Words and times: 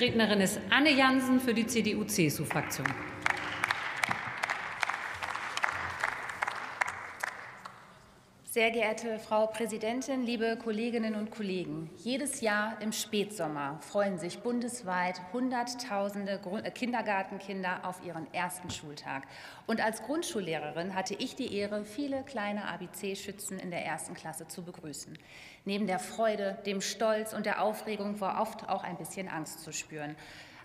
Rednerin 0.00 0.40
ist 0.40 0.58
Anne 0.70 0.92
Jansen 0.92 1.40
für 1.40 1.52
die 1.52 1.66
CDU-CSU-Fraktion. 1.66 2.86
Sehr 8.52 8.72
geehrte 8.72 9.20
Frau 9.20 9.46
Präsidentin, 9.46 10.24
liebe 10.24 10.56
Kolleginnen 10.56 11.14
und 11.14 11.30
Kollegen! 11.30 11.88
Jedes 11.98 12.40
Jahr 12.40 12.82
im 12.82 12.90
Spätsommer 12.90 13.78
freuen 13.80 14.18
sich 14.18 14.40
bundesweit 14.40 15.20
Hunderttausende 15.32 16.40
äh, 16.64 16.70
Kindergartenkinder 16.72 17.84
auf 17.84 18.04
ihren 18.04 18.26
ersten 18.34 18.68
Schultag. 18.68 19.22
Und 19.68 19.80
als 19.80 20.02
Grundschullehrerin 20.02 20.96
hatte 20.96 21.14
ich 21.14 21.36
die 21.36 21.54
Ehre, 21.54 21.84
viele 21.84 22.24
kleine 22.24 22.66
ABC-Schützen 22.66 23.60
in 23.60 23.70
der 23.70 23.86
ersten 23.86 24.14
Klasse 24.14 24.48
zu 24.48 24.64
begrüßen. 24.64 25.16
Neben 25.64 25.86
der 25.86 26.00
Freude, 26.00 26.58
dem 26.66 26.80
Stolz 26.80 27.32
und 27.32 27.46
der 27.46 27.62
Aufregung 27.62 28.20
war 28.20 28.42
oft 28.42 28.68
auch 28.68 28.82
ein 28.82 28.96
bisschen 28.96 29.28
Angst 29.28 29.60
zu 29.60 29.72
spüren. 29.72 30.16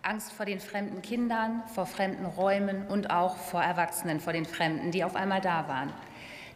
Angst 0.01 0.31
vor 0.33 0.47
den 0.47 0.59
fremden 0.59 1.03
Kindern, 1.03 1.61
vor 1.67 1.85
fremden 1.85 2.25
Räumen 2.25 2.87
und 2.87 3.11
auch 3.11 3.37
vor 3.37 3.61
Erwachsenen, 3.61 4.19
vor 4.19 4.33
den 4.33 4.45
Fremden, 4.45 4.89
die 4.89 5.03
auf 5.03 5.15
einmal 5.15 5.41
da 5.41 5.67
waren. 5.67 5.93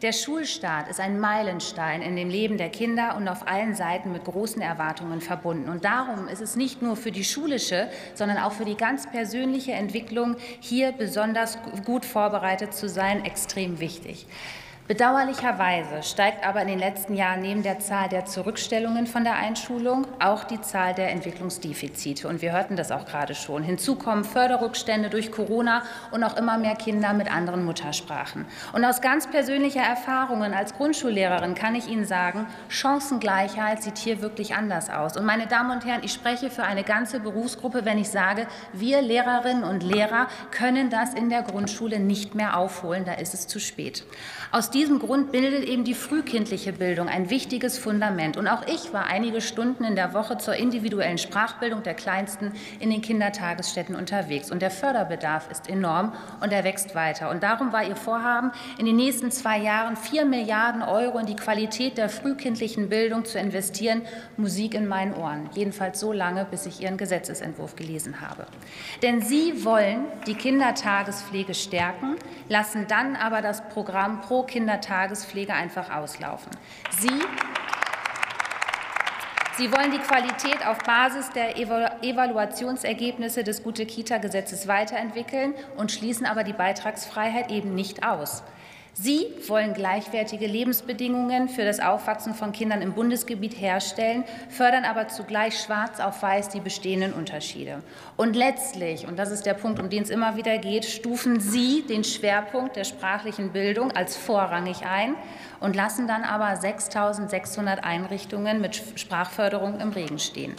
Der 0.01 0.13
Schulstart 0.13 0.89
ist 0.89 1.01
ein 1.01 1.19
Meilenstein 1.19 2.01
in 2.01 2.15
dem 2.15 2.29
Leben 2.29 2.57
der 2.57 2.69
Kinder 2.69 3.17
und 3.17 3.27
auf 3.27 3.45
allen 3.45 3.75
Seiten 3.75 4.13
mit 4.13 4.23
großen 4.23 4.61
Erwartungen 4.61 5.19
verbunden. 5.19 5.67
Und 5.67 5.83
darum 5.83 6.29
ist 6.29 6.41
es 6.41 6.55
nicht 6.55 6.81
nur 6.81 6.95
für 6.95 7.11
die 7.11 7.25
schulische, 7.25 7.89
sondern 8.13 8.37
auch 8.37 8.53
für 8.53 8.63
die 8.63 8.77
ganz 8.77 9.11
persönliche 9.11 9.73
Entwicklung 9.73 10.37
hier 10.61 10.93
besonders 10.93 11.57
gut 11.83 12.05
vorbereitet 12.05 12.73
zu 12.73 12.87
sein, 12.87 13.25
extrem 13.25 13.81
wichtig. 13.81 14.25
Bedauerlicherweise 14.89 16.01
steigt 16.01 16.43
aber 16.43 16.63
in 16.63 16.67
den 16.67 16.79
letzten 16.79 17.13
Jahren 17.13 17.41
neben 17.41 17.61
der 17.61 17.77
Zahl 17.77 18.09
der 18.09 18.25
Zurückstellungen 18.25 19.05
von 19.05 19.23
der 19.23 19.35
Einschulung 19.35 20.07
auch 20.19 20.45
die 20.45 20.61
Zahl 20.61 20.95
der 20.95 21.11
Entwicklungsdefizite. 21.11 22.27
Und 22.27 22.41
wir 22.41 22.53
hörten 22.53 22.75
das 22.75 22.91
auch 22.91 23.05
gerade 23.05 23.35
schon. 23.35 23.61
Hinzu 23.61 23.93
kommen 23.93 24.23
Förderrückstände 24.23 25.11
durch 25.11 25.31
Corona 25.31 25.83
und 26.09 26.23
auch 26.23 26.35
immer 26.37 26.57
mehr 26.57 26.73
Kinder 26.73 27.13
mit 27.13 27.31
anderen 27.31 27.65
Muttersprachen. 27.65 28.47
Und 28.73 28.83
aus 28.83 28.99
ganz 28.99 29.27
persönlicher 29.27 29.83
Erfahrung 29.83 30.41
als 30.41 30.73
Grundschullehrerin 30.73 31.53
kann 31.53 31.75
ich 31.75 31.87
Ihnen 31.87 32.05
sagen, 32.05 32.47
Chancengleichheit 32.69 33.83
sieht 33.83 33.99
hier 33.99 34.23
wirklich 34.23 34.55
anders 34.55 34.89
aus. 34.89 35.15
Und 35.17 35.25
meine 35.25 35.45
Damen 35.45 35.69
und 35.69 35.85
Herren, 35.85 36.01
ich 36.03 36.13
spreche 36.13 36.49
für 36.49 36.63
eine 36.63 36.83
ganze 36.83 37.19
Berufsgruppe, 37.19 37.85
wenn 37.85 37.99
ich 37.99 38.09
sage, 38.09 38.47
wir 38.73 39.03
Lehrerinnen 39.03 39.63
und 39.63 39.83
Lehrer 39.83 40.29
können 40.49 40.89
das 40.89 41.13
in 41.13 41.29
der 41.29 41.43
Grundschule 41.43 41.99
nicht 41.99 42.33
mehr 42.33 42.57
aufholen. 42.57 43.05
Da 43.05 43.13
ist 43.13 43.35
es 43.35 43.45
zu 43.45 43.59
spät. 43.59 44.03
Aus 44.51 44.71
diesem 44.79 44.99
Grund 44.99 45.33
bildet 45.33 45.65
eben 45.65 45.83
die 45.83 45.93
frühkindliche 45.93 46.71
Bildung 46.71 47.09
ein 47.09 47.29
wichtiges 47.29 47.77
Fundament. 47.77 48.37
Und 48.37 48.47
auch 48.47 48.65
ich 48.65 48.93
war 48.93 49.07
einige 49.07 49.41
Stunden 49.41 49.83
in 49.83 49.97
der 49.97 50.13
Woche 50.13 50.37
zur 50.37 50.55
individuellen 50.55 51.17
Sprachbildung 51.17 51.83
der 51.83 51.95
Kleinsten 51.95 52.53
in 52.79 52.89
den 52.89 53.01
Kindertagesstätten 53.01 53.93
unterwegs. 53.93 54.49
Und 54.49 54.61
der 54.61 54.71
Förderbedarf 54.71 55.51
ist 55.51 55.69
enorm 55.69 56.13
und 56.39 56.53
er 56.53 56.63
wächst 56.63 56.95
weiter. 56.95 57.29
Und 57.29 57.43
darum 57.43 57.73
war 57.73 57.83
Ihr 57.83 57.97
Vorhaben, 57.97 58.53
in 58.77 58.85
den 58.85 58.95
nächsten 58.95 59.31
zwei 59.31 59.57
Jahren 59.57 59.97
vier 59.97 60.23
Milliarden 60.23 60.81
Euro 60.81 61.17
in 61.17 61.25
die 61.25 61.35
Qualität 61.35 61.97
der 61.97 62.07
frühkindlichen 62.07 62.87
Bildung 62.87 63.25
zu 63.25 63.37
investieren, 63.37 64.03
Musik 64.37 64.75
in 64.75 64.87
meinen 64.87 65.13
Ohren. 65.13 65.49
Jedenfalls 65.55 65.99
so 65.99 66.13
lange, 66.13 66.45
bis 66.49 66.65
ich 66.65 66.79
Ihren 66.79 66.95
Gesetzesentwurf 66.95 67.75
gelesen 67.75 68.21
habe. 68.21 68.45
Denn 69.01 69.21
Sie 69.21 69.65
wollen 69.65 70.05
die 70.25 70.35
Kindertagespflege 70.35 71.53
stärken, 71.53 72.15
lassen 72.47 72.85
dann 72.87 73.17
aber 73.17 73.41
das 73.41 73.67
Programm 73.67 74.21
pro 74.21 74.43
Kinder 74.43 74.68
Kindertagespflege 74.69 75.53
einfach 75.53 75.89
auslaufen. 75.89 76.51
Sie 76.91 77.09
Sie 79.57 79.73
wollen 79.73 79.91
die 79.91 79.97
Qualität 79.97 80.65
auf 80.65 80.77
Basis 80.77 81.31
der 81.31 81.57
Evaluationsergebnisse 81.57 83.43
des 83.43 83.61
Gute-Kita-Gesetzes 83.61 84.69
weiterentwickeln 84.69 85.53
und 85.75 85.91
schließen 85.91 86.25
aber 86.25 86.45
die 86.45 86.53
Beitragsfreiheit 86.53 87.51
eben 87.51 87.75
nicht 87.75 88.05
aus. 88.05 88.41
Sie 88.93 89.27
wollen 89.47 89.73
gleichwertige 89.73 90.45
Lebensbedingungen 90.45 91.47
für 91.47 91.63
das 91.63 91.79
Aufwachsen 91.79 92.33
von 92.33 92.51
Kindern 92.51 92.81
im 92.81 92.93
Bundesgebiet 92.93 93.59
herstellen, 93.59 94.23
fördern 94.49 94.83
aber 94.83 95.07
zugleich 95.07 95.59
schwarz 95.59 95.99
auf 95.99 96.21
weiß 96.21 96.49
die 96.49 96.59
bestehenden 96.59 97.13
Unterschiede. 97.13 97.81
Und 98.17 98.35
letztlich, 98.35 99.07
und 99.07 99.17
das 99.17 99.31
ist 99.31 99.45
der 99.45 99.53
Punkt, 99.53 99.79
um 99.79 99.89
den 99.89 100.03
es 100.03 100.09
immer 100.09 100.35
wieder 100.35 100.57
geht, 100.57 100.85
stufen 100.85 101.39
Sie 101.39 101.83
den 101.87 102.03
Schwerpunkt 102.03 102.75
der 102.75 102.83
sprachlichen 102.83 103.51
Bildung 103.51 103.91
als 103.91 104.17
vorrangig 104.17 104.85
ein 104.85 105.15
und 105.59 105.75
lassen 105.75 106.07
dann 106.07 106.23
aber 106.23 106.47
6.600 106.59 107.79
Einrichtungen 107.79 108.59
mit 108.59 108.81
Sprachförderung 108.95 109.79
im 109.79 109.91
Regen 109.91 110.19
stehen. 110.19 110.55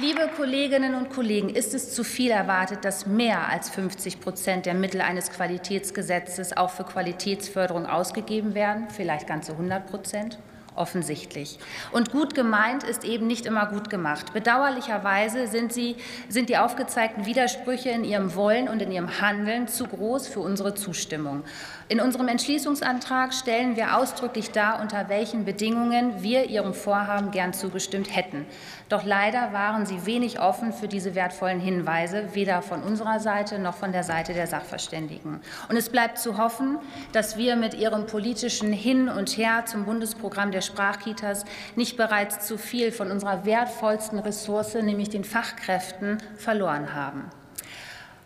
Liebe 0.00 0.28
Kolleginnen 0.36 0.94
und 0.94 1.10
Kollegen, 1.10 1.48
ist 1.48 1.74
es 1.74 1.92
zu 1.92 2.04
viel 2.04 2.30
erwartet, 2.30 2.84
dass 2.84 3.06
mehr 3.06 3.48
als 3.48 3.68
50 3.68 4.20
Prozent 4.20 4.64
der 4.66 4.74
Mittel 4.74 5.00
eines 5.00 5.30
Qualitätsgesetzes 5.32 6.56
auch 6.56 6.70
für 6.70 6.84
Qualitätsförderung 6.84 7.84
ausgegeben 7.84 8.54
werden, 8.54 8.86
vielleicht 8.90 9.26
ganze 9.26 9.52
100 9.52 9.86
Prozent? 9.86 10.38
Offensichtlich. 10.78 11.58
Und 11.92 12.10
gut 12.12 12.34
gemeint 12.34 12.84
ist 12.84 13.04
eben 13.04 13.26
nicht 13.26 13.46
immer 13.46 13.66
gut 13.66 13.90
gemacht. 13.90 14.32
Bedauerlicherweise 14.32 15.46
sind, 15.46 15.72
sie, 15.72 15.96
sind 16.28 16.48
die 16.48 16.56
aufgezeigten 16.56 17.26
Widersprüche 17.26 17.90
in 17.90 18.04
ihrem 18.04 18.34
Wollen 18.34 18.68
und 18.68 18.80
in 18.80 18.92
ihrem 18.92 19.20
Handeln 19.20 19.68
zu 19.68 19.86
groß 19.86 20.28
für 20.28 20.40
unsere 20.40 20.74
Zustimmung. 20.74 21.42
In 21.90 22.00
unserem 22.00 22.28
Entschließungsantrag 22.28 23.32
stellen 23.32 23.76
wir 23.76 23.96
ausdrücklich 23.96 24.50
dar, 24.50 24.80
unter 24.82 25.08
welchen 25.08 25.46
Bedingungen 25.46 26.22
wir 26.22 26.44
Ihrem 26.50 26.74
Vorhaben 26.74 27.30
gern 27.30 27.54
zugestimmt 27.54 28.14
hätten. 28.14 28.44
Doch 28.90 29.04
leider 29.04 29.54
waren 29.54 29.86
Sie 29.86 30.04
wenig 30.04 30.38
offen 30.38 30.74
für 30.74 30.86
diese 30.86 31.14
wertvollen 31.14 31.60
Hinweise, 31.60 32.28
weder 32.34 32.60
von 32.60 32.82
unserer 32.82 33.20
Seite 33.20 33.58
noch 33.58 33.74
von 33.74 33.92
der 33.92 34.02
Seite 34.02 34.34
der 34.34 34.46
Sachverständigen. 34.46 35.40
Und 35.70 35.76
es 35.76 35.88
bleibt 35.88 36.18
zu 36.18 36.36
hoffen, 36.36 36.78
dass 37.12 37.38
wir 37.38 37.56
mit 37.56 37.72
Ihrem 37.72 38.06
politischen 38.06 38.70
Hin 38.70 39.08
und 39.08 39.38
Her 39.38 39.64
zum 39.64 39.86
Bundesprogramm 39.86 40.50
der 40.50 40.60
Sprachkitas 40.68 41.44
nicht 41.74 41.96
bereits 41.96 42.46
zu 42.46 42.56
viel 42.56 42.92
von 42.92 43.10
unserer 43.10 43.44
wertvollsten 43.44 44.20
Ressource, 44.20 44.74
nämlich 44.74 45.10
den 45.10 45.24
Fachkräften, 45.24 46.18
verloren 46.36 46.94
haben 46.94 47.28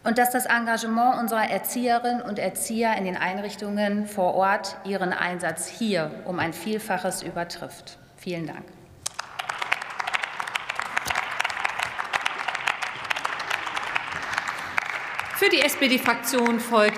und 0.04 0.18
dass 0.18 0.30
das 0.30 0.46
Engagement 0.46 1.20
unserer 1.20 1.48
Erzieherinnen 1.48 2.22
und 2.22 2.38
Erzieher 2.38 2.96
in 2.96 3.04
den 3.04 3.16
Einrichtungen 3.16 4.06
vor 4.06 4.34
Ort 4.34 4.76
ihren 4.84 5.12
Einsatz 5.12 5.68
hier 5.68 6.10
um 6.24 6.38
ein 6.38 6.52
Vielfaches 6.52 7.22
übertrifft. 7.22 7.98
Vielen 8.16 8.46
Dank. 8.46 8.64
Für 15.36 15.48
die 15.48 15.60
SPD-Fraktion 15.60 16.60
folgt 16.60 16.90